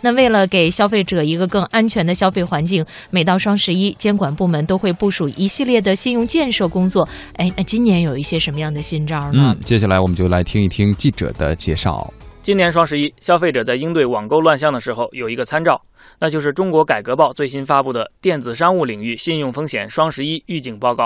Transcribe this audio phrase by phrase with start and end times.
[0.00, 7.08] 那为了给消费者一个更安全的消费环境，每到双十一，监管部门都会部署一系列的信用建设工作。
[7.36, 9.56] 哎，那今年有一些什么样的新招呢？
[9.56, 12.12] 嗯，接下来我们就来听一听记者的介绍。
[12.40, 15.80] 今年双十一，消费者在应对网购乱象的时候有一个参照，
[16.20, 21.04] 那就是中国改革报最新发布的《电子商务领域信用风险双十一预警报告》。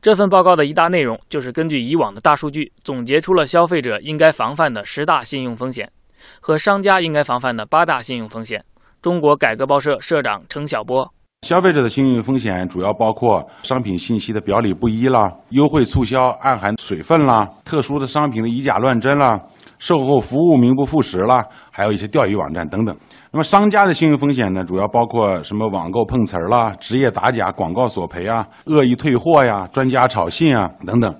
[0.00, 5.90] 这份报告的一大内容就是根据以往的大数据，总结出了消费者应该防范的十大信用风险
[6.40, 8.64] 和商家应该防范的八大信用风险。
[9.00, 19.40] 中国改革报社社长程晓波：消费者的信用风险主要包括商品信息的表里不一啦，优惠促销暗含水分啦，特殊的商品的以假乱真啦，
[19.80, 22.96] 售后服务名不副实啦，还有一些钓鱼网站等等。
[23.32, 31.12] 那么商家的信用风险呢，主要包括什么网购碰瓷儿啦、职业打假、广告索赔啊、恶意退货呀、专家炒信啊等等。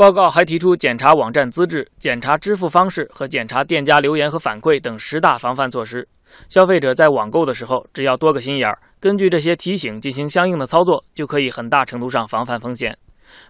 [0.00, 6.08] 报告还提出检查网站资质、检查支付方式和检查店家留言和反馈等十大防范措施。
[6.48, 12.96] 消费者在网购的时候，只要多个心眼儿，根据这些提醒进行相应的操作，就可以很大程度上防范风险。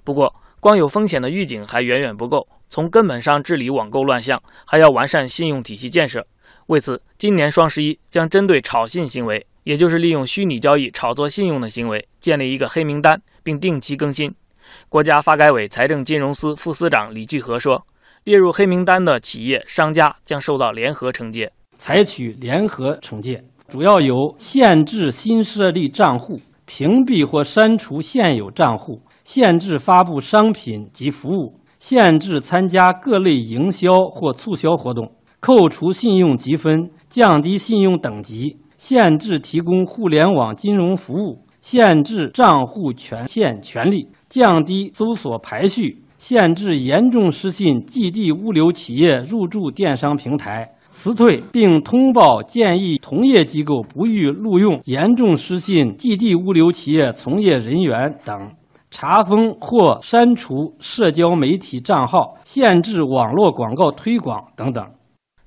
[0.02, 6.26] 不过，光有风险的预警还远远不够，从根本上治理网购乱象，还要完善信用体系建设。
[6.66, 14.34] 为此，今年双十一将针对炒信行为，也就是利用虚拟交易炒作信用的行为，建立一个黑名单，并定期更新。
[14.88, 17.86] 国家发改委财政金融司副司长李聚合说
[18.24, 58.52] ：“列入黑名单的企业、商家将受到联合惩戒，采取联合惩戒，主要有限制新设立账户、屏蔽或删除现有账户、限制发布商品及服务、限制参加各类营销或促销活动。”扣除信用积分，降低信用等级，限制提供互联网金融服务，限制账户权限权利，降低搜索排序，限制严重失信寄递物流企业入驻电商平台，辞退并通报建议同业机构不予录用严重失信寄递物流企业从业人员等，
[58.90, 64.84] 查封或删除社交媒体账号，限制网络广告推广等等。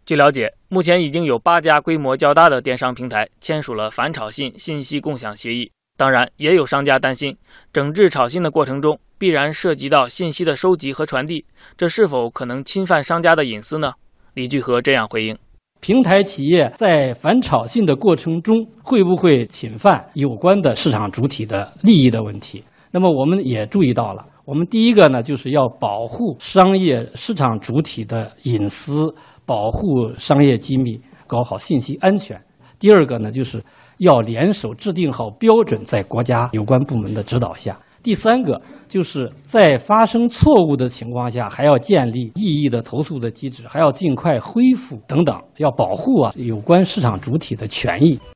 [0.05, 5.71] 据了解，目前已经有八家规模较大的电商平台签署了反炒信信息共享协议。
[5.95, 7.37] 当然，也有商家担心，
[7.71, 11.45] 整治炒信的过程中必然涉及到信息的收集和传递，
[11.77, 13.93] 这是否可能侵犯商家的隐私呢？
[14.33, 15.37] 李聚合这样回应：
[15.81, 22.63] 平台企业在反炒信的过程中，会不会侵犯有关的市场主体的利益的问题？
[22.91, 29.13] 那么我们也注意到了，我们第一个呢，就是要保护商业市场主体的隐私。
[29.45, 32.41] 保护商业机密，搞好信息安全。
[32.83, 33.63] 第二个呢，就是
[33.99, 37.79] 要联手制定好标准，在国家 有关部门的指导下。
[38.03, 48.19] 第三个，就是在发生错误的情况下，还要建立异议的投诉的机制，还要尽快恢复等等，要保护啊有关市场主体的权益。